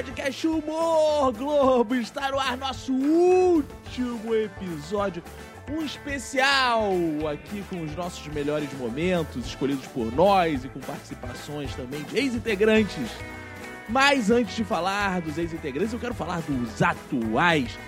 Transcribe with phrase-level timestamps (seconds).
[0.00, 1.94] podcast Humor Globo.
[1.94, 5.22] Está no ar nosso último episódio.
[5.70, 6.90] Um especial
[7.30, 13.10] aqui com os nossos melhores momentos, escolhidos por nós e com participações também de ex-integrantes.
[13.90, 17.78] Mas antes de falar dos ex-integrantes, eu quero falar dos atuais.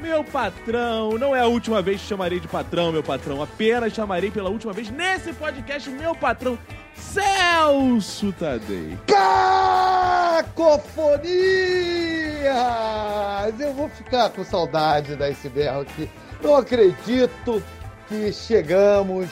[0.00, 3.42] Meu patrão, não é a última vez que chamarei de patrão, meu patrão.
[3.42, 6.56] Apenas chamarei pela última vez nesse podcast meu patrão,
[6.98, 8.98] Celso Tadei.
[9.06, 10.70] Cacofonias!
[13.58, 16.10] Eu vou ficar com saudade da berro aqui.
[16.42, 17.62] Não acredito
[18.08, 19.28] que chegamos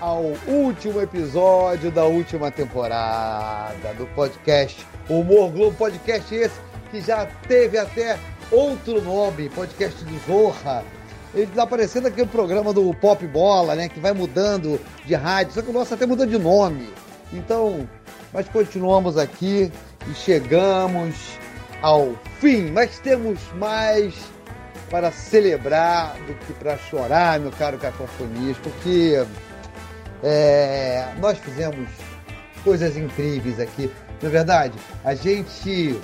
[0.00, 5.76] ao último episódio da última temporada do podcast Humor Globo.
[5.76, 8.18] Podcast esse que já teve até
[8.50, 10.84] outro nome, podcast do Zorra.
[11.34, 13.88] Ele tá aparecendo aquele programa do Pop Bola, né?
[13.88, 16.88] Que vai mudando de rádio, só que o nosso até muda de nome.
[17.32, 17.88] Então,
[18.32, 19.70] mas continuamos aqui
[20.10, 21.14] e chegamos
[21.82, 22.70] ao fim.
[22.70, 24.14] Mas temos mais
[24.90, 29.24] para celebrar do que para chorar, meu caro Cacofonias, porque
[30.22, 31.88] é, nós fizemos
[32.62, 33.90] coisas incríveis aqui.
[34.22, 36.00] Na é verdade, a gente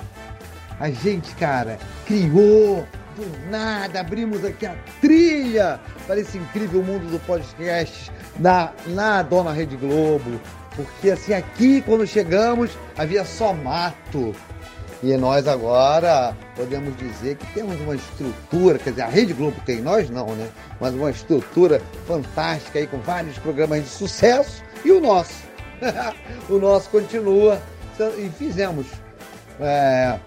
[0.79, 7.19] a gente, cara, criou do nada, abrimos aqui a trilha para esse incrível mundo do
[7.25, 10.39] podcast na, na Dona Rede Globo.
[10.75, 14.35] Porque assim, aqui quando chegamos havia só mato.
[15.01, 19.81] E nós agora podemos dizer que temos uma estrutura, quer dizer, a Rede Globo tem,
[19.81, 20.49] nós não, né?
[20.79, 25.43] Mas uma estrutura fantástica aí com vários programas de sucesso e o nosso.
[26.49, 27.61] o nosso continua
[28.17, 28.87] e fizemos
[29.59, 30.17] é,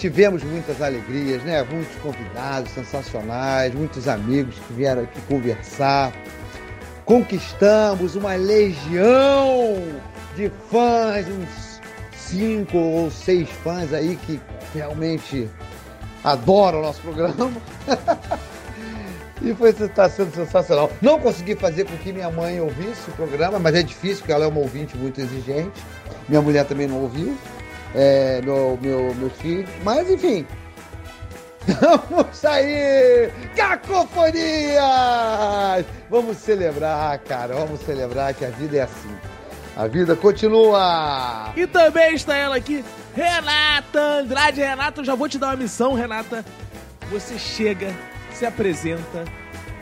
[0.00, 1.62] Tivemos muitas alegrias, né?
[1.62, 6.10] Muitos convidados sensacionais, muitos amigos que vieram aqui conversar.
[7.04, 9.74] Conquistamos uma legião
[10.34, 11.82] de fãs, uns
[12.16, 14.40] cinco ou seis fãs aí que
[14.74, 15.46] realmente
[16.24, 17.52] adoram o nosso programa.
[19.42, 20.92] E foi está sendo sensacional.
[21.00, 24.44] Não consegui fazer com que minha mãe ouvisse o programa, mas é difícil, porque ela
[24.44, 25.82] é uma ouvinte muito exigente.
[26.28, 27.34] Minha mulher também não ouviu
[27.94, 29.68] é, meu, meu, meu filho.
[29.82, 30.46] Mas enfim.
[32.08, 33.30] Vamos aí!
[33.54, 34.80] Cacofonias!
[36.08, 37.54] Vamos celebrar, cara.
[37.54, 39.14] Vamos celebrar que a vida é assim.
[39.76, 41.52] A vida continua!
[41.56, 42.84] E também está ela aqui,
[43.14, 44.60] Renata Andrade.
[44.60, 46.44] Renata, eu já vou te dar uma missão, Renata.
[47.10, 47.94] Você chega,
[48.32, 49.24] se apresenta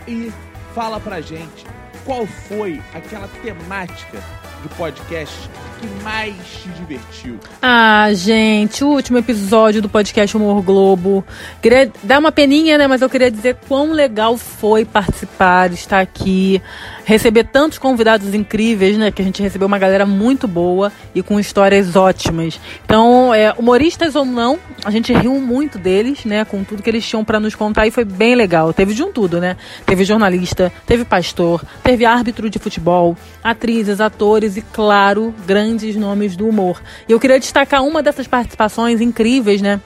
[0.06, 0.32] e
[0.74, 1.66] fala pra gente
[2.04, 4.18] qual foi aquela temática
[4.62, 7.39] do podcast que mais te divertiu?
[7.62, 11.25] Ah, gente, o último episódio do podcast Humor Globo.
[11.62, 12.87] Queria dar uma peninha, né?
[12.87, 16.61] Mas eu queria dizer quão legal foi participar, estar aqui,
[17.05, 19.11] receber tantos convidados incríveis, né?
[19.11, 22.59] Que a gente recebeu uma galera muito boa e com histórias ótimas.
[22.84, 26.45] Então, é, humoristas ou não, a gente riu muito deles, né?
[26.45, 28.72] Com tudo que eles tinham para nos contar e foi bem legal.
[28.72, 29.56] Teve de um tudo, né?
[29.87, 36.36] Teve jornalista, teve pastor, teve árbitro de futebol, atrizes, atores e, claro, grandes grandes nomes
[36.36, 36.80] do humor.
[37.08, 39.80] E eu queria destacar uma dessas participações incríveis, né?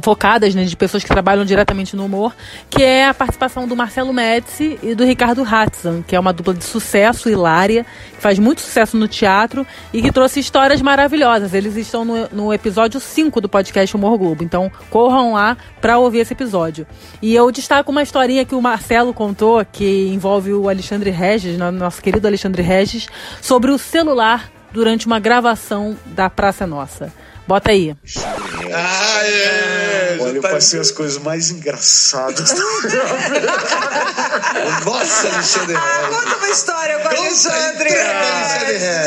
[0.00, 2.34] focadas, né, de pessoas que trabalham diretamente no humor,
[2.68, 6.54] que é a participação do Marcelo Médici e do Ricardo Hatzan, que é uma dupla
[6.54, 11.54] de sucesso, hilária, que faz muito sucesso no teatro e que trouxe histórias maravilhosas.
[11.54, 16.18] Eles estão no, no episódio 5 do podcast Humor Globo, então corram lá para ouvir
[16.18, 16.86] esse episódio.
[17.20, 22.02] E eu destaco uma historinha que o Marcelo contou, que envolve o Alexandre Regis, nosso
[22.02, 23.08] querido Alexandre Regis,
[23.40, 27.12] sobre o celular durante uma gravação da Praça Nossa.
[27.46, 27.94] Bota aí.
[28.72, 30.16] Ah, é!
[30.20, 32.54] Olha, eu passei as coisas mais engraçadas.
[34.84, 37.90] Nossa, Alexandre Ah, conta uma história com o Alexandre.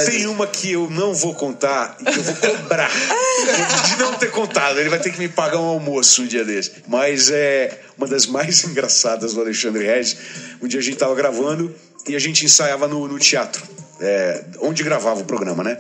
[0.05, 4.31] Tem uma que eu não vou contar e que eu vou cobrar de não ter
[4.31, 4.79] contado.
[4.79, 6.83] Ele vai ter que me pagar um almoço um dia desse.
[6.87, 10.17] Mas é uma das mais engraçadas do Alexandre Regis.
[10.61, 11.73] Um dia a gente tava gravando
[12.05, 13.63] e a gente ensaiava no, no teatro
[13.99, 15.77] é, onde gravava o programa, né?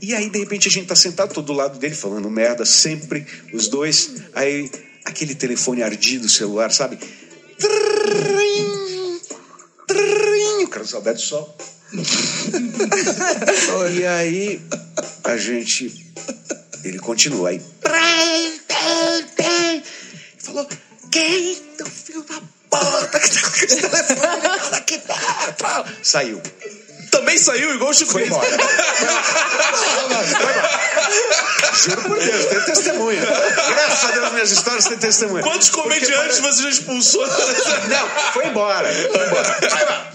[0.00, 3.26] E aí, de repente, a gente tá sentado todo do lado dele, falando merda, sempre,
[3.52, 4.12] os dois.
[4.34, 4.70] Aí,
[5.04, 6.98] aquele telefone ardido, celular, sabe?
[7.58, 9.20] Trrrim,
[9.86, 11.56] trrrim, o Carlos Alberto só.
[13.98, 14.60] e aí,
[15.24, 16.06] a gente.
[16.84, 17.60] Ele continua aí.
[20.38, 20.66] Falou:
[21.10, 21.56] Quem?
[21.76, 22.40] Teu filho da
[22.70, 25.94] puta que tá com esse telefone aqui dentro.
[26.02, 26.40] Saiu.
[27.10, 28.48] Também saiu igual o Chico Foi embora.
[31.74, 33.20] Juro por Deus, tem testemunha.
[33.20, 35.42] Graças a Deus, minhas histórias têm testemunha.
[35.42, 37.26] Quantos comediantes você já expulsou?
[37.26, 38.88] Não, foi embora.
[38.92, 40.12] Foi embora.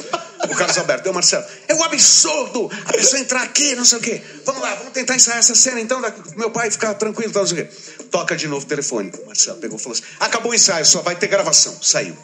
[0.49, 4.01] o Carlos Alberto, eu, Marcelo, é um absurdo a pessoa entrar aqui, não sei o
[4.01, 4.21] quê.
[4.45, 7.49] Vamos lá, vamos tentar ensaiar essa cena então, da, meu pai ficar tranquilo, tal, não
[7.49, 7.73] sei o quê.
[8.11, 9.11] Toca de novo o telefone.
[9.23, 11.77] O Marcelo pegou e falou assim: acabou o ensaio, só vai ter gravação.
[11.81, 12.15] Saiu.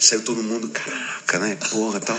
[0.00, 1.56] Saiu todo mundo, caraca, né?
[1.70, 2.18] Porra tal.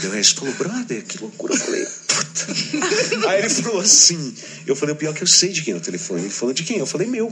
[0.00, 1.54] Deu resto, falou, brother, que loucura.
[1.54, 1.86] Eu falei,
[2.20, 2.46] puta.
[3.28, 4.34] Aí ele falou assim:
[4.66, 6.22] eu falei, o pior é que eu sei de quem é o telefone.
[6.22, 6.78] Ele falou, de quem?
[6.78, 7.30] Eu falei, meu.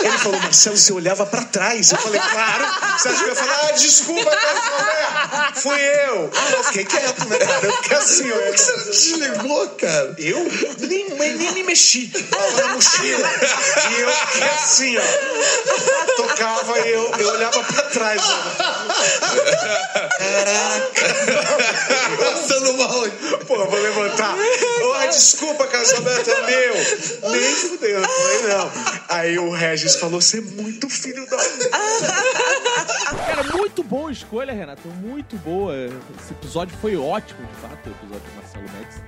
[0.00, 1.90] Ele falou, Marcelo, você olhava pra trás.
[1.90, 2.64] Eu falei, claro.
[2.98, 6.30] Você acha que eu ia falar, ah, desculpa, cara, fui eu.
[6.52, 7.66] Eu fiquei quieto, né, cara?
[7.66, 8.52] Eu fiquei assim, ó.
[8.52, 10.14] Você desligou, cara?
[10.18, 10.46] Eu
[10.80, 12.08] nem, nem me mexi.
[12.08, 13.28] Tava na mochila.
[13.90, 15.02] E eu fiquei assim, ó.
[16.16, 18.22] Tocava e eu, eu olhava pra trás.
[18.22, 18.36] Ó.
[22.16, 23.04] Passando mal.
[23.46, 24.36] Pô, vou levantar.
[24.82, 26.74] Oh, desculpa, Carlos Alberto, é meu.
[27.32, 28.70] Nem fudeu, eu falei, não.
[29.08, 31.36] Aí o Regis falou, você é muito filho da...
[33.26, 34.88] Cara, muito boa escolha, Renato.
[34.88, 35.74] Muito boa.
[35.74, 39.00] Esse episódio foi ótimo, de fato, o episódio do Marcelo Médici.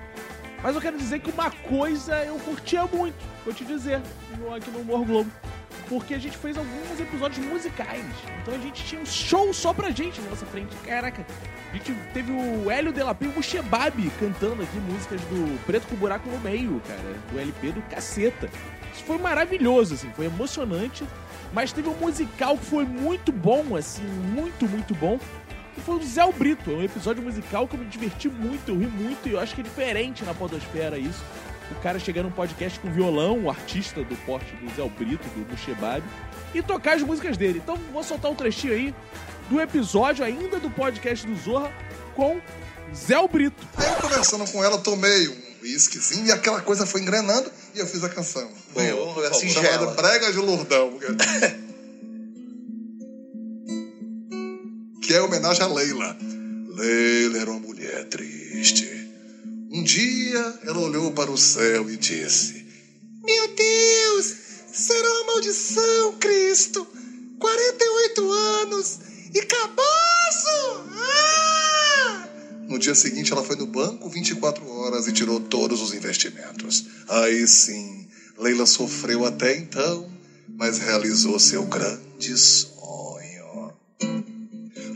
[0.62, 4.02] Mas eu quero dizer que uma coisa eu curtia muito, vou te dizer,
[4.56, 5.30] aqui no Humor Globo.
[5.88, 8.04] Porque a gente fez alguns episódios musicais.
[8.42, 10.76] Então a gente tinha um show só pra gente na nossa frente.
[10.84, 11.24] Caraca,
[11.72, 15.96] a gente teve o Hélio Delapé e o Shebab cantando aqui músicas do Preto com
[15.96, 17.14] Buraco no Meio, cara.
[17.32, 18.50] Do LP do Caceta.
[18.94, 21.04] Isso foi maravilhoso, assim, foi emocionante.
[21.52, 25.18] Mas teve um musical que foi muito bom, assim, muito, muito bom.
[25.74, 26.70] Que foi o Zé o Brito.
[26.70, 29.28] É um episódio musical que eu me diverti muito, eu ri muito.
[29.28, 31.24] E eu acho que é diferente na podosfera isso.
[31.70, 35.56] O cara chegar num podcast com violão, o artista do porte do Zé Brito, do,
[35.56, 36.02] Shebab,
[36.54, 37.60] e tocar as músicas dele.
[37.62, 38.94] Então vou soltar um trechinho aí
[39.50, 41.72] do episódio ainda do podcast do Zorra
[42.14, 42.40] com
[42.94, 43.66] Zé Brito.
[43.76, 47.86] Aí eu conversando com ela, tomei um whiskyzinho e aquela coisa foi engrenando e eu
[47.86, 48.48] fiz a canção.
[48.72, 49.94] Boa, Chamada singela.
[49.94, 50.98] Brega de Lourdão.
[55.02, 56.16] que é homenagem a Leila.
[56.68, 59.07] Leila era uma mulher triste.
[59.70, 62.64] Um dia ela olhou para o céu e disse:
[63.22, 64.34] Meu Deus,
[64.72, 66.86] será uma maldição, Cristo!
[67.38, 68.98] 48 anos
[69.34, 70.88] e cabaço!
[70.90, 72.28] Ah!
[72.66, 76.86] No dia seguinte, ela foi no banco 24 horas e tirou todos os investimentos.
[77.06, 80.10] Aí sim, Leila sofreu até então,
[80.48, 83.74] mas realizou seu grande sonho.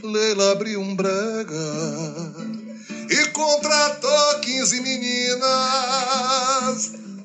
[0.02, 2.41] Leila abriu um brega
[3.12, 5.42] e contratou 15 meninas.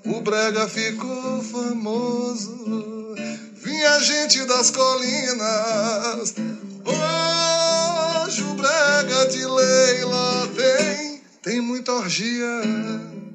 [0.05, 3.15] O brega ficou famoso,
[3.55, 6.35] vinha gente das colinas.
[6.85, 12.61] Hoje o brega de Leila tem, tem muita orgia.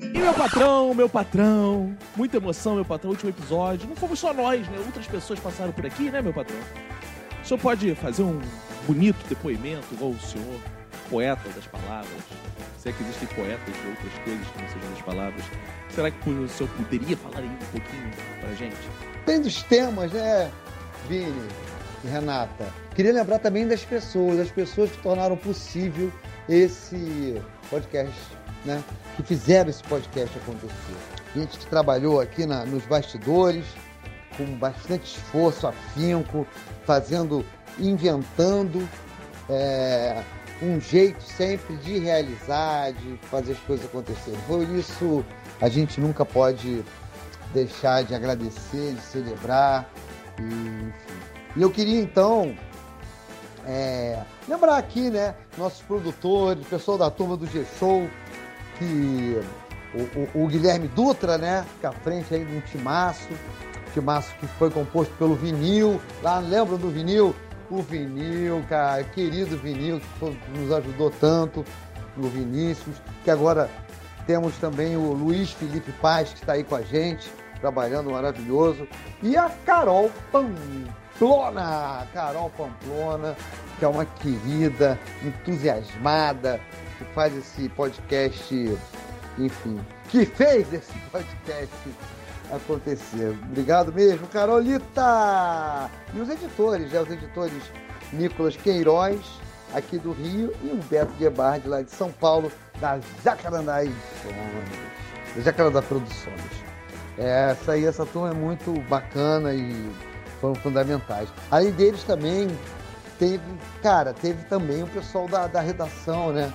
[0.03, 3.89] E meu patrão, meu patrão, muita emoção, meu patrão, último episódio.
[3.89, 4.79] Não fomos só nós, né?
[4.85, 6.59] Outras pessoas passaram por aqui, né, meu patrão?
[7.43, 8.39] O senhor pode fazer um
[8.87, 10.61] bonito depoimento, igual o senhor,
[11.13, 12.23] poeta das palavras.
[12.79, 15.45] Se é que existem poetas de outras coisas que não sejam das palavras.
[15.91, 18.11] Será que o senhor poderia falar aí um pouquinho
[18.41, 18.77] pra gente?
[19.27, 20.51] Tem dos temas, né,
[21.09, 21.49] Vini
[22.03, 22.67] e Renata?
[22.95, 26.11] Queria lembrar também das pessoas, das pessoas que tornaram possível
[26.49, 28.19] esse podcast,
[28.65, 28.83] né?
[29.17, 30.97] Que fizeram esse podcast acontecer.
[31.37, 33.65] Gente que trabalhou aqui na- nos bastidores,
[34.37, 36.47] com bastante esforço, afinco,
[36.85, 37.45] fazendo,
[37.79, 38.89] inventando
[39.49, 40.23] é,
[40.63, 44.39] um jeito sempre de realizar, de fazer as coisas acontecerem.
[44.47, 45.25] Por isso,
[45.61, 46.85] a gente nunca pode
[47.53, 49.91] deixar de agradecer, de celebrar,
[50.39, 51.21] e, enfim.
[51.57, 52.55] E eu queria então
[53.67, 58.09] é, lembrar aqui, né, nossos produtores, pessoal da turma do G-Show,
[58.79, 59.41] que
[59.95, 63.29] o, o- o Guilherme Dutra, né, fica à frente aí de um timaço,
[63.93, 67.35] timaço que foi composto pelo Vinil, lá, lembram do Vinil?
[67.73, 71.65] O Vinil, cara, querido Vinil, que nos ajudou tanto,
[72.19, 73.71] o Vinícius, que agora
[74.27, 78.87] temos também o Luiz Felipe Paz, que está aí com a gente, trabalhando maravilhoso.
[79.23, 83.35] E a Carol Pamplona, Carol Pamplona,
[83.79, 86.61] que é uma querida, entusiasmada,
[86.99, 88.79] que faz esse podcast,
[89.39, 91.75] enfim, que fez esse podcast
[92.53, 93.37] acontecer.
[93.51, 95.91] Obrigado mesmo, Carolita!
[96.15, 97.01] E os editores, né?
[97.01, 97.63] Os editores
[98.13, 99.21] Nicolas Queiroz,
[99.75, 103.83] aqui do Rio, e Humberto Guebardi, lá de São Paulo, da Jacarandá
[105.35, 106.63] da Jacarandá Produções.
[107.19, 109.91] É, Essa aí, essa turma é muito bacana e
[110.41, 111.29] foram fundamentais.
[111.51, 112.49] Além deles também
[113.19, 113.43] teve,
[113.83, 116.53] cara, teve também o pessoal da, da redação, né?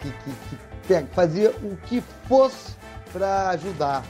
[0.00, 0.56] Que, que,
[0.88, 2.74] que fazia o que fosse
[3.12, 4.02] para ajudar.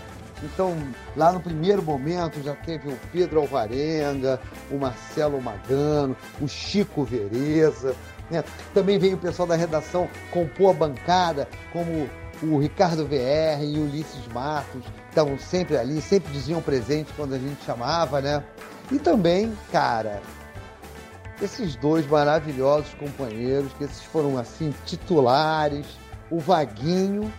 [0.43, 0.77] Então,
[1.17, 7.95] lá no primeiro momento já teve o Pedro Alvarenga, o Marcelo Magano, o Chico Vereza,
[8.31, 8.45] Né?
[8.73, 12.09] Também veio o pessoal da redação compor a bancada, como
[12.43, 17.39] o Ricardo VR e o Ulisses Matos, estavam sempre ali, sempre diziam presente quando a
[17.39, 18.43] gente chamava, né?
[18.91, 20.23] E também, cara,
[21.43, 25.87] esses dois maravilhosos companheiros, que esses foram assim titulares,
[26.31, 27.31] o Vaguinho,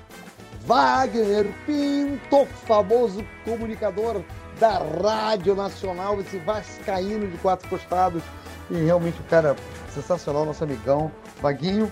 [0.65, 4.23] Wagner Pinto, famoso comunicador
[4.59, 8.21] da Rádio Nacional, esse vascaíno de quatro costados,
[8.69, 9.55] e realmente o cara
[9.89, 11.91] sensacional, nosso amigão, Vaguinho.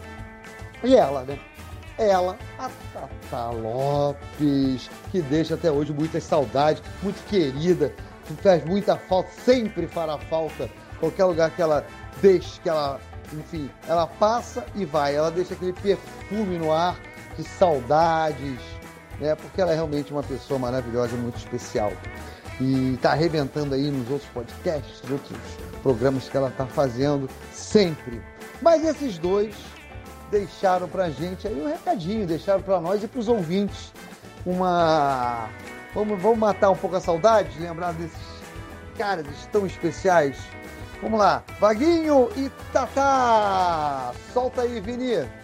[0.83, 1.39] E ela, né?
[1.97, 7.93] Ela, a Tata Lopes, que deixa até hoje muitas saudades, muito querida,
[8.25, 11.85] que faz muita falta, sempre fará falta, qualquer lugar que ela
[12.21, 12.99] deixe, que ela,
[13.33, 16.95] enfim, ela passa e vai, ela deixa aquele perfume no ar
[17.37, 18.59] de saudades,
[19.19, 19.35] né?
[19.35, 21.91] Porque ela é realmente uma pessoa maravilhosa, muito especial.
[22.59, 25.37] E está arrebentando aí nos outros podcasts, outros
[25.81, 28.21] programas que ela está fazendo sempre.
[28.61, 29.55] Mas esses dois
[30.29, 33.93] deixaram pra gente aí um recadinho, deixaram para nós e para os ouvintes
[34.45, 35.47] uma.
[35.93, 38.17] Vamos, vamos matar um pouco a saudade, lembrar desses
[38.97, 40.37] caras tão especiais.
[41.01, 44.11] Vamos lá, Vaguinho e Tatá!
[44.33, 45.38] Solta aí, Vini!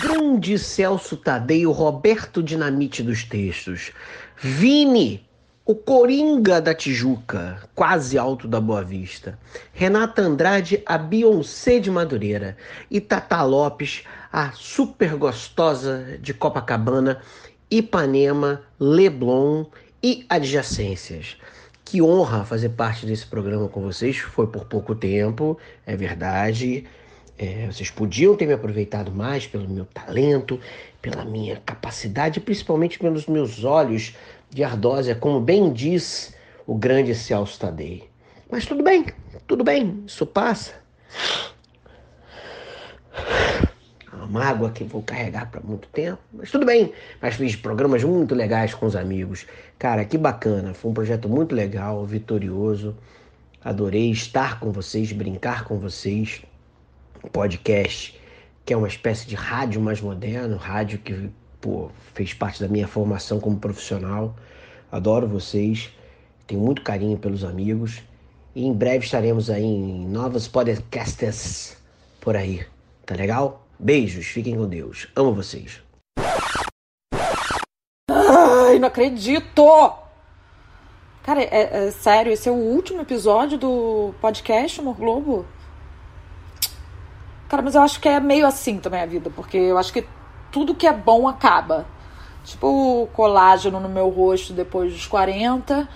[0.00, 3.92] Grande Celso Tadei, o Roberto Dinamite dos textos.
[4.36, 5.26] Vini,
[5.64, 9.38] o Coringa da Tijuca, quase alto da Boa Vista.
[9.72, 12.56] Renata Andrade, a Beyoncé de Madureira.
[12.90, 17.20] E Tata Lopes, a super gostosa de Copacabana,
[17.70, 19.66] Ipanema, Leblon
[20.02, 21.36] e adjacências.
[21.84, 24.16] Que honra fazer parte desse programa com vocês.
[24.16, 26.86] Foi por pouco tempo, é verdade.
[27.38, 30.60] É, vocês podiam ter me aproveitado mais pelo meu talento,
[31.00, 34.16] pela minha capacidade, principalmente pelos meus olhos
[34.50, 36.34] de ardósia, como bem diz
[36.66, 38.10] o grande Celso Tadei.
[38.50, 39.06] Mas tudo bem,
[39.46, 40.74] tudo bem, isso passa.
[44.12, 46.92] Uma mágoa que vou carregar para muito tempo, mas tudo bem.
[47.22, 49.46] Mas fiz programas muito legais com os amigos.
[49.78, 52.96] Cara, que bacana, foi um projeto muito legal, vitorioso.
[53.62, 56.42] Adorei estar com vocês, brincar com vocês.
[57.32, 58.18] Podcast,
[58.64, 62.86] que é uma espécie de rádio mais moderno, rádio que pô, fez parte da minha
[62.86, 64.36] formação como profissional.
[64.90, 65.90] Adoro vocês,
[66.46, 68.02] tenho muito carinho pelos amigos
[68.54, 71.76] e em breve estaremos aí em novos podcasts
[72.20, 72.66] por aí.
[73.04, 73.66] Tá legal?
[73.78, 75.08] Beijos, fiquem com Deus.
[75.14, 75.80] Amo vocês.
[78.10, 79.64] Ai, não acredito!
[81.22, 85.46] Cara, é, é sério, esse é o último episódio do podcast Humor Globo?
[87.48, 90.06] Cara, mas eu acho que é meio assim também a vida, porque eu acho que
[90.52, 91.86] tudo que é bom acaba.
[92.44, 95.88] Tipo colágeno no meu rosto depois dos 40,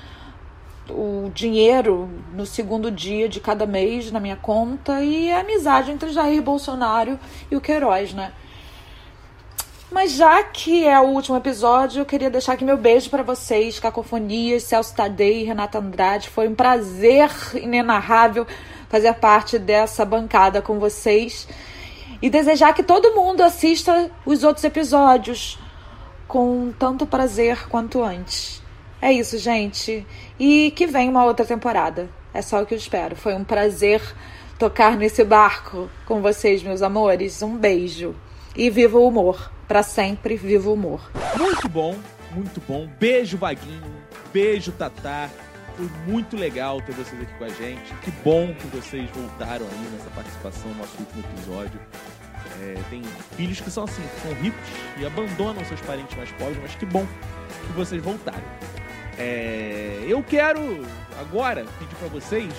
[0.90, 6.10] o dinheiro no segundo dia de cada mês na minha conta e a amizade entre
[6.10, 7.18] Jair Bolsonaro
[7.50, 8.32] e o Queiroz, né?
[9.90, 13.78] Mas já que é o último episódio, eu queria deixar aqui meu beijo para vocês,
[13.78, 16.30] Cacofonias, Celso Tadei Renata Andrade.
[16.30, 18.46] Foi um prazer inenarrável
[18.92, 21.48] fazer parte dessa bancada com vocês
[22.20, 25.58] e desejar que todo mundo assista os outros episódios
[26.28, 28.62] com tanto prazer quanto antes.
[29.00, 30.06] É isso, gente.
[30.38, 32.10] E que venha uma outra temporada.
[32.34, 33.16] É só o que eu espero.
[33.16, 34.02] Foi um prazer
[34.58, 37.40] tocar nesse barco com vocês, meus amores.
[37.40, 38.14] Um beijo.
[38.54, 39.50] E viva o humor.
[39.66, 41.00] Para sempre, viva o humor.
[41.38, 41.96] Muito bom,
[42.30, 42.86] muito bom.
[43.00, 44.02] Beijo, Vaguinho.
[44.34, 45.30] Beijo, Tatá.
[45.82, 47.92] Foi muito legal ter vocês aqui com a gente.
[48.02, 51.80] Que bom que vocês voltaram aí nessa participação no nosso último episódio.
[52.60, 53.02] É, tem
[53.36, 54.60] filhos que são assim, que são ricos
[54.96, 57.04] e abandonam seus parentes mais pobres, mas que bom
[57.66, 58.44] que vocês voltaram.
[59.18, 60.60] É, eu quero
[61.18, 62.52] agora pedir para vocês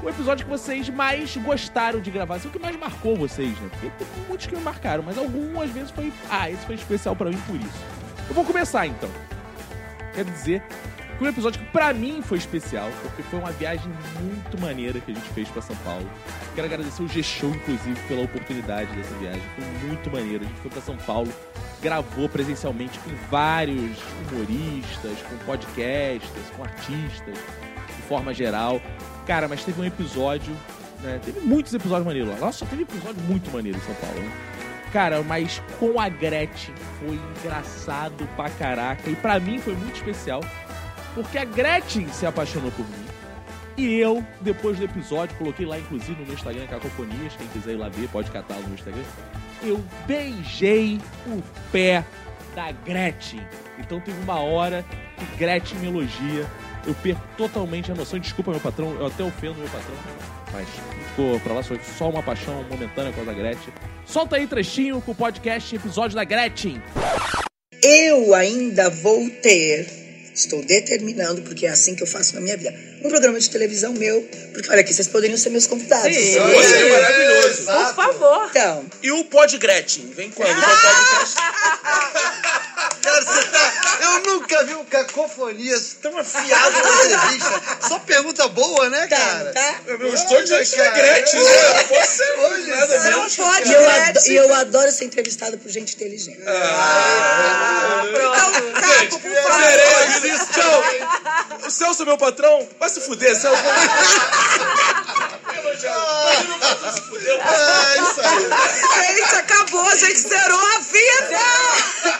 [0.00, 3.68] o episódio que vocês mais gostaram de gravar, assim, o que mais marcou vocês, né?
[3.72, 6.12] Porque tem muitos que me marcaram, mas algumas vezes foi.
[6.30, 7.84] Ah, esse foi especial para mim por isso.
[8.28, 9.10] Eu vou começar então.
[10.14, 10.62] Quero dizer
[11.20, 15.12] que um episódio que pra mim foi especial, porque foi uma viagem muito maneira que
[15.12, 16.08] a gente fez para São Paulo.
[16.54, 19.42] Quero agradecer o G-Show, inclusive, pela oportunidade dessa viagem.
[19.54, 20.44] Foi muito maneiro.
[20.44, 21.30] A gente foi para São Paulo,
[21.82, 23.98] gravou presencialmente com vários
[24.32, 27.38] humoristas, com podcasters, com artistas,
[27.94, 28.80] de forma geral.
[29.26, 30.56] Cara, mas teve um episódio,
[31.02, 31.20] né?
[31.22, 32.50] Teve muitos episódios maneiros lá.
[32.50, 34.32] Só teve episódio muito maneiro em São Paulo, né?
[34.90, 39.10] Cara, mas com a Gretchen foi engraçado pra caraca.
[39.10, 40.40] E pra mim foi muito especial
[41.14, 43.06] porque a Gretchen se apaixonou por mim.
[43.76, 47.76] E eu, depois do episódio, coloquei lá inclusive no meu Instagram, Cacofonias, quem quiser ir
[47.76, 49.02] lá ver, pode catar no Instagram.
[49.62, 52.04] Eu beijei o pé
[52.54, 53.46] da Gretchen.
[53.78, 54.84] Então teve uma hora
[55.16, 56.46] que Gretchen me elogia
[56.86, 58.18] eu perco totalmente a noção.
[58.18, 59.94] Desculpa, meu patrão, eu até ofendo meu patrão,
[60.52, 60.68] mas
[61.08, 63.72] ficou pra lá, foi só uma paixão momentânea com a da Gretchen.
[64.06, 66.82] Solta aí trechinho com o podcast episódio da Gretchen.
[67.82, 69.86] Eu ainda vou ter,
[70.34, 73.92] estou determinando, porque é assim que eu faço na minha vida, um programa de televisão
[73.92, 74.22] meu,
[74.52, 76.14] porque olha aqui, vocês poderiam ser meus convidados.
[76.14, 76.32] Sim.
[76.32, 77.64] Seria maravilhoso.
[77.64, 78.46] Por favor.
[78.50, 80.12] Então, E o Pod Gretchen?
[80.14, 80.54] Vem quando?
[80.54, 81.36] Vai podcast?
[83.02, 83.98] Cara, você tá...
[84.12, 87.62] Eu nunca vi um cacofonias tão afiado na entrevista.
[87.88, 89.52] Só pergunta boa, né, tá, cara?
[89.52, 89.74] tá?
[89.86, 90.90] Eu estou diante da.
[90.90, 91.72] Gretchen, né?
[91.76, 94.08] Não posso ser Olha, nada Você não pode, e eu, ela.
[94.08, 96.40] ado- e eu adoro ser entrevistado por gente inteligente.
[96.46, 98.60] Ah, Pronto.
[98.98, 100.46] Gente, merece.
[100.52, 100.84] Tchau.
[101.66, 102.68] O Celso é meu patrão?
[102.78, 103.62] Vai se fuder, Celso.
[107.42, 109.14] É isso aí.
[109.16, 112.19] Gente, acabou, a gente zerou a vida!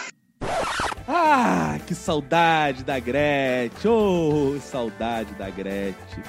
[1.13, 3.91] Ah, que saudade da Gretchen!
[3.91, 6.23] Oh, saudade da Gretchen!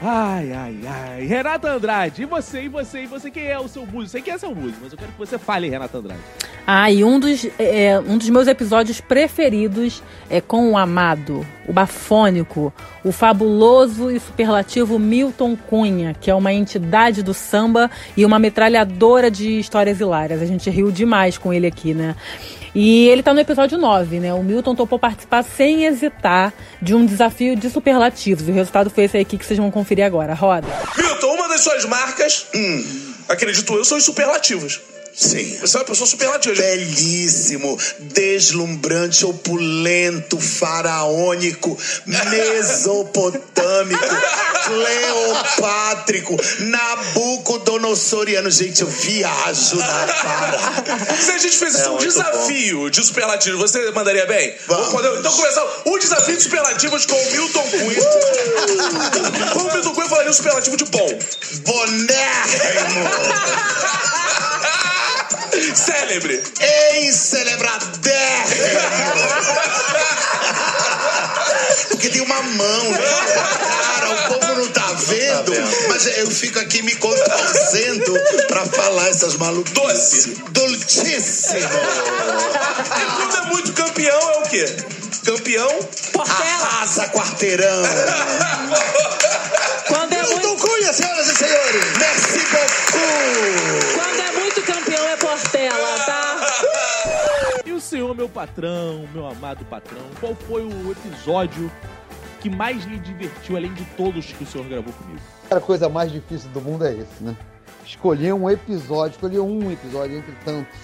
[0.00, 1.26] Ai, ai, ai.
[1.26, 3.30] Renata Andrade, e você, e você, e você?
[3.30, 4.12] Quem é o seu músico?
[4.12, 6.20] Sei quem é seu músico, mas eu quero que você fale, Renata Andrade.
[6.66, 11.72] Ah, e um dos, é, um dos meus episódios preferidos é com o amado, o
[11.72, 12.72] bafônico,
[13.04, 19.30] o fabuloso e superlativo Milton Cunha, que é uma entidade do samba e uma metralhadora
[19.30, 20.40] de histórias hilárias.
[20.40, 22.16] A gente riu demais com ele aqui, né?
[22.74, 24.32] E ele tá no episódio 9, né?
[24.32, 28.46] O Milton topou participar sem hesitar de um desafio de superlativos.
[28.48, 30.34] E o resultado foi esse aqui que vocês vão conferir agora.
[30.34, 30.68] Roda.
[30.96, 32.46] Milton, uma das suas marcas,
[33.28, 34.80] acredito eu, são os superlativos.
[35.14, 35.58] Sim.
[35.60, 36.54] Você é uma pessoa superlativa.
[36.54, 41.76] Belíssimo, deslumbrante, opulento, faraônico,
[42.06, 44.02] mesopotâmico,
[44.66, 48.50] cleopátrico, nabucodonossoriano.
[48.50, 51.16] Gente, eu viajo na parada.
[51.16, 54.54] Se a gente fizesse É um desafio de superlativos, você mandaria bem?
[54.66, 54.88] Vamos.
[55.18, 58.00] Então começar o desafio de superlativos com o Milton Cunha.
[59.52, 61.18] Como o Milton Cunha falaria um superlativo de bom?
[61.64, 63.10] Bonérrimo,
[65.74, 66.42] Célebre.
[67.02, 68.64] encelebradérrimo.
[71.88, 72.98] Porque tem uma mão, né?
[73.58, 75.52] cara, o povo não tá vendo,
[75.88, 78.14] mas eu fico aqui me contorcendo
[78.48, 80.26] pra falar essas maluquices.
[80.26, 80.42] Doce.
[80.50, 81.58] Dulcíssimo.
[81.60, 84.64] E quando é muito campeão, é o quê?
[85.24, 85.88] Campeão?
[86.18, 87.82] Arrasa quarteirão.
[89.86, 91.19] Quando é Milton Cunha, senhoras
[98.20, 101.72] meu patrão, meu amado patrão, qual foi o episódio
[102.40, 105.20] que mais lhe divertiu, além de todos que o senhor gravou comigo?
[105.50, 107.34] A coisa mais difícil do mundo é esse, né?
[107.82, 110.78] Escolher um episódio, escolher um episódio entre tantos.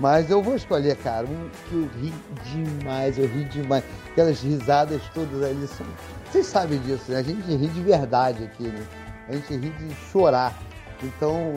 [0.00, 2.12] Mas eu vou escolher, cara, um que eu ri
[2.44, 3.84] demais, eu ri demais.
[4.10, 5.86] Aquelas risadas todas ali são.
[6.32, 7.18] Vocês sabem disso, né?
[7.18, 8.84] A gente ri de verdade aqui, né?
[9.28, 10.52] A gente ri de chorar.
[11.00, 11.54] Então.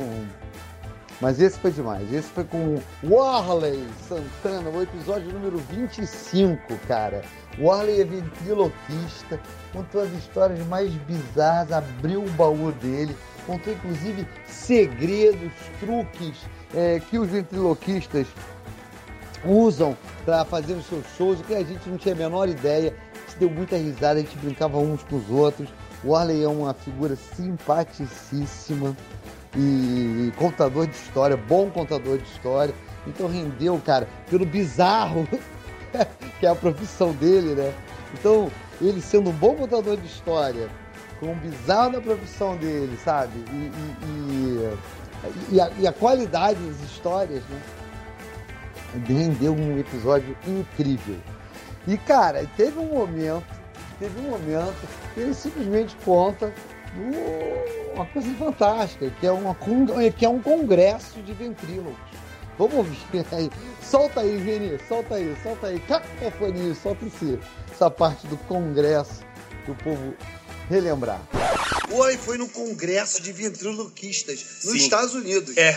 [1.23, 2.11] Mas esse foi demais.
[2.11, 7.21] Esse foi com Warley Santana, o episódio número 25, cara.
[7.57, 9.39] Warley é ventriloquista,
[9.71, 13.15] contou as histórias mais bizarras, abriu o baú dele,
[13.47, 16.41] contou inclusive segredos, truques
[16.75, 18.27] é, que os ventriloquistas
[19.45, 22.93] usam para fazer os seus shows, que a gente não tinha a menor ideia.
[23.15, 25.69] A gente deu muita risada, a gente brincava uns com os outros.
[26.03, 28.93] O Arley é uma figura simpaticíssima
[29.55, 32.73] e contador de história, bom contador de história.
[33.05, 35.27] Então rendeu, cara, pelo bizarro,
[36.39, 37.73] que é a profissão dele, né?
[38.13, 38.49] Então,
[38.81, 40.69] ele sendo um bom contador de história,
[41.19, 43.33] com o bizarro da profissão dele, sabe?
[43.51, 43.71] E,
[44.05, 44.77] e-
[45.51, 47.61] e- e a, a qualidade das histórias, né?
[49.07, 51.15] Rendeu um episódio incrível.
[51.87, 53.45] E, cara, teve um momento,
[53.99, 54.75] teve um momento
[55.13, 56.53] que ele simplesmente conta
[57.95, 61.95] uma coisa fantástica, que é, uma, con- que é um congresso de ventrílocos.
[62.57, 62.97] Vamos ouvir
[63.31, 63.49] aí.
[63.81, 65.79] Solta aí, Vini, solta aí, solta aí.
[65.79, 67.39] Cacofonia, solta esse,
[67.71, 69.21] essa parte do congresso
[69.65, 70.13] que o povo
[70.69, 71.19] relembrar.
[71.91, 74.77] Oi, foi no congresso de ventriloquistas nos Sim.
[74.77, 75.55] Estados Unidos.
[75.57, 75.73] É.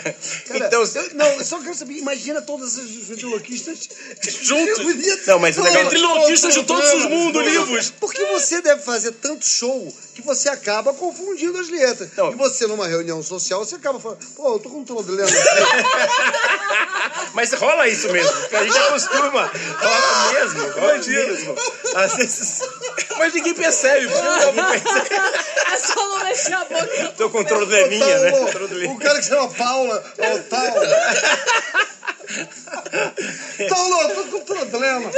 [0.46, 3.88] Cara, então, eu, não, eu só quero saber, imagina todos os ventriloquistas
[4.42, 4.78] Juntos.
[5.26, 5.84] Não, mas é legal.
[5.84, 7.92] Ventriloquistas de todos os mundos, livros.
[7.98, 12.10] Porque você deve fazer tanto show que você acaba confundindo as letras.
[12.16, 12.32] Não.
[12.32, 15.28] E você, numa reunião social, você acaba falando, pô, eu tô com um problema.
[17.34, 19.46] Mas rola isso mesmo, porque a gente acostuma.
[19.46, 21.54] Rola mesmo, rola mesmo.
[21.94, 22.60] Às vezes.
[23.18, 25.20] Mas ninguém percebe, porque não dá pra perceber.
[25.72, 27.14] É só não mexer a boca.
[27.16, 28.32] Teu controle é minha, né?
[28.88, 30.74] O cara que chama Paula, é o tal.
[33.68, 35.10] Paulo, eu tô com problema.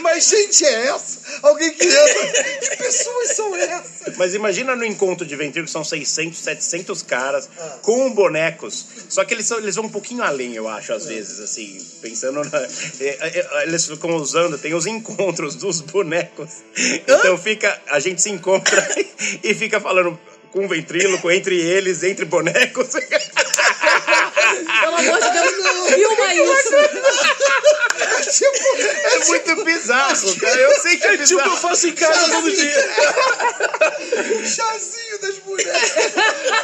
[0.00, 1.20] Mas gente é essa?
[1.42, 2.44] Alguém que entra.
[2.60, 4.16] Que pessoas são essas?
[4.16, 7.48] Mas imagina no encontro de ventríloco, são 600, 700 caras
[7.82, 8.86] com bonecos.
[9.08, 12.44] Só que eles, são, eles vão um pouquinho além, eu acho, às vezes, assim, pensando
[12.44, 12.58] na.
[12.58, 12.68] é,
[13.00, 16.50] é, é, Eles ficam usando, tem os encontros dos bonecos.
[16.76, 17.80] Então fica.
[17.88, 18.86] A gente se encontra
[19.42, 20.18] e fica falando
[20.52, 22.88] com ventríloco, entre eles, entre bonecos.
[25.00, 26.74] Amor de Deus, não filma isso.
[28.40, 30.60] É muito bizarro, cara.
[30.60, 31.50] Eu sei que é, É tipo, bizarro.
[31.50, 32.88] eu faço em casa todo dia.
[34.46, 35.92] Chazinho das mulheres.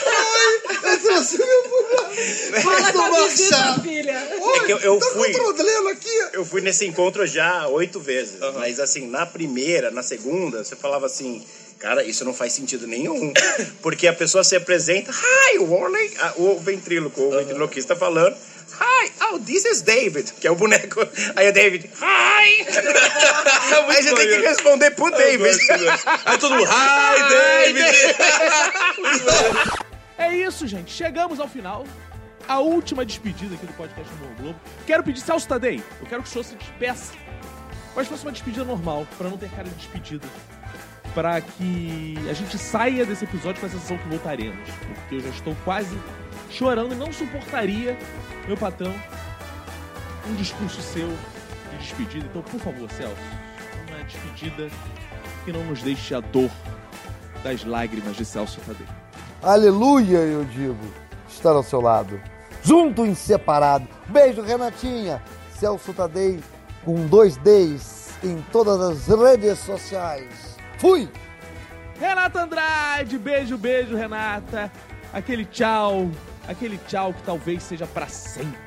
[0.07, 0.61] Oi,
[0.93, 2.63] eu trouxe meu boneco.
[2.63, 3.81] Fala com a tomar visita, chá.
[3.83, 4.29] filha.
[4.41, 6.25] Oi, É que eu- eu tá fui- problema aqui.
[6.33, 8.39] Eu fui nesse encontro já oito vezes.
[8.55, 11.45] Mas assim, na primeira, na segunda, você falava assim.
[11.79, 13.33] Cara, isso não faz sentido nenhum.
[13.83, 19.39] Porque a pessoa se apresenta, hi, Warley, ah, o ventríloco, o ventriloquista falando, hi, oh,
[19.39, 21.01] this is David, que é o boneco.
[21.37, 22.67] Aí o David, hi!
[23.89, 25.59] Aí você tem que responder pro David.
[26.25, 27.23] Aí todo mundo, hi,
[27.75, 27.97] David!
[30.19, 30.91] É isso, gente.
[30.93, 31.87] Chegamos ao final.
[32.49, 34.61] A última despedida aqui do podcast Humor Globo.
[34.87, 37.13] Quero pedir, Celso Tadei, eu quero que o senhor se despeça.
[37.95, 40.29] Mas fosse uma despedida normal, pra não ter cara de despedida.
[41.17, 44.69] Pra que a gente saia desse episódio com a sensação que voltaremos.
[44.87, 45.99] Porque eu já estou quase
[46.51, 47.97] chorando e não suportaria,
[48.47, 48.95] meu patrão,
[50.29, 51.09] um discurso seu
[51.71, 52.27] de despedida.
[52.27, 53.17] Então, por favor, Celso,
[53.89, 54.69] uma despedida
[55.47, 56.51] que não nos deixe a dor
[57.43, 58.87] das lágrimas de Celso Tadei.
[59.43, 60.77] Aleluia, eu digo.
[61.31, 62.21] Estar ao seu lado.
[62.63, 63.89] Junto, inseparado.
[64.09, 65.23] Beijo, Renatinha.
[65.59, 66.41] Celso Tadei
[66.85, 70.46] com dois Ds em todas as redes sociais.
[70.79, 71.09] Fui!
[71.99, 74.71] Renata Andrade, beijo, beijo, Renata.
[75.13, 76.11] Aquele tchau,
[76.47, 78.66] aquele tchau que talvez seja pra sempre.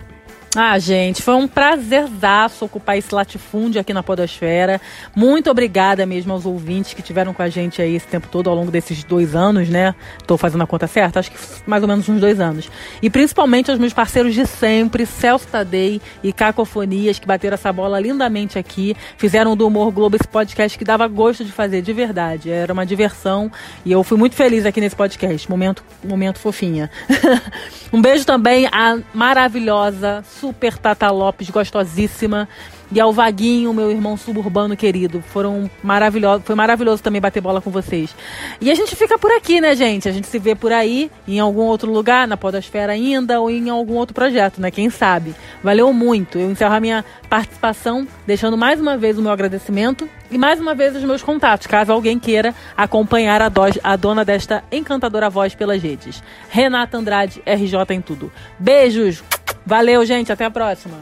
[0.55, 4.81] Ah, gente, foi um prazerzaço ocupar esse latifúndio aqui na Podosfera.
[5.15, 8.55] Muito obrigada mesmo aos ouvintes que tiveram com a gente aí esse tempo todo, ao
[8.55, 9.93] longo desses dois anos, né?
[10.25, 11.19] Tô fazendo a conta certa?
[11.19, 12.67] Acho que mais ou menos uns dois anos.
[12.99, 17.99] E principalmente aos meus parceiros de sempre, Celso Tadei e Cacofonias, que bateram essa bola
[17.99, 18.97] lindamente aqui.
[19.17, 22.49] Fizeram do Humor Globo esse podcast que dava gosto de fazer, de verdade.
[22.49, 23.51] Era uma diversão
[23.85, 25.47] e eu fui muito feliz aqui nesse podcast.
[25.47, 26.89] Momento, momento fofinha.
[27.93, 32.47] um beijo também à maravilhosa, super Tata Lopes, gostosíssima.
[32.91, 35.21] E ao Vaguinho, meu irmão suburbano querido.
[35.21, 36.43] Foram maravilhosos.
[36.43, 38.15] Foi maravilhoso também bater bola com vocês.
[38.59, 40.09] E a gente fica por aqui, né, gente?
[40.09, 43.69] A gente se vê por aí, em algum outro lugar, na Podosfera ainda, ou em
[43.69, 44.71] algum outro projeto, né?
[44.71, 45.35] Quem sabe?
[45.63, 46.39] Valeu muito.
[46.39, 50.73] Eu encerro a minha participação, deixando mais uma vez o meu agradecimento e mais uma
[50.73, 53.51] vez os meus contatos, caso alguém queira acompanhar a,
[53.83, 56.23] a dona desta encantadora voz pelas redes.
[56.49, 58.31] Renata Andrade, RJ em tudo.
[58.57, 59.23] Beijos!
[59.69, 60.31] Valeu, gente.
[60.31, 60.97] Até a próxima.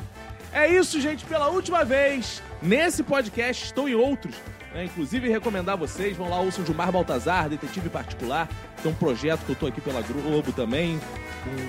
[0.51, 1.23] É isso, gente.
[1.23, 4.36] Pela última vez nesse podcast, estou em outros.
[4.73, 4.84] Né?
[4.84, 8.49] Inclusive, recomendar a vocês, vão lá, ouçam Gilmar Baltazar, Detetive Particular.
[8.84, 10.99] Tem um projeto que eu estou aqui pela Globo também,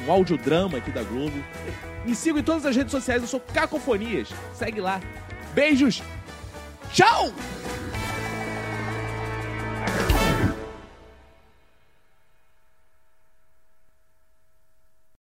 [0.07, 1.37] um audiodrama aqui da Globo.
[2.05, 4.31] Me sigam em todas as redes sociais, eu sou Cacofonias.
[4.53, 5.01] Segue lá.
[5.55, 6.03] Beijos!
[6.93, 7.33] Tchau!